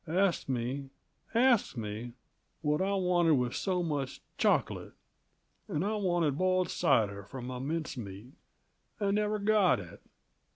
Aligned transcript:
Asked 0.07 0.49
me 0.49 0.89
asked 1.35 1.77
me, 1.77 2.13
what 2.63 2.81
I 2.81 2.93
wanted 2.95 3.33
with 3.35 3.53
so 3.53 3.83
much 3.83 4.19
choc'late. 4.39 4.93
And 5.67 5.85
I 5.85 5.95
wanted 5.97 6.39
boiled 6.39 6.71
cider 6.71 7.23
for 7.23 7.37
m' 7.39 7.67
mince 7.67 7.95
meat, 7.97 8.33
and 8.99 9.13
never 9.13 9.37
got 9.37 9.79
it. 9.79 10.01